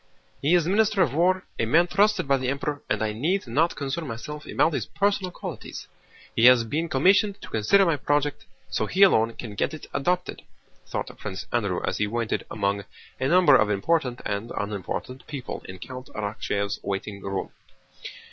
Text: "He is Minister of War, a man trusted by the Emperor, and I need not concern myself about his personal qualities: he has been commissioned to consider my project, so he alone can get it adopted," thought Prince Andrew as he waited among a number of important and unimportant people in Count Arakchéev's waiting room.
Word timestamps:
"He 0.41 0.55
is 0.55 0.65
Minister 0.67 1.03
of 1.03 1.13
War, 1.13 1.43
a 1.59 1.67
man 1.67 1.85
trusted 1.85 2.27
by 2.27 2.37
the 2.37 2.49
Emperor, 2.49 2.81
and 2.89 3.03
I 3.03 3.13
need 3.13 3.45
not 3.45 3.75
concern 3.75 4.07
myself 4.07 4.47
about 4.47 4.73
his 4.73 4.87
personal 4.87 5.29
qualities: 5.29 5.87
he 6.35 6.45
has 6.45 6.63
been 6.63 6.89
commissioned 6.89 7.39
to 7.43 7.49
consider 7.51 7.85
my 7.85 7.97
project, 7.97 8.45
so 8.67 8.87
he 8.87 9.03
alone 9.03 9.33
can 9.35 9.53
get 9.53 9.75
it 9.75 9.85
adopted," 9.93 10.41
thought 10.87 11.15
Prince 11.19 11.45
Andrew 11.53 11.83
as 11.85 11.99
he 11.99 12.07
waited 12.07 12.47
among 12.49 12.83
a 13.19 13.27
number 13.27 13.55
of 13.55 13.69
important 13.69 14.21
and 14.25 14.49
unimportant 14.57 15.27
people 15.27 15.61
in 15.69 15.77
Count 15.77 16.09
Arakchéev's 16.15 16.79
waiting 16.81 17.21
room. 17.21 17.51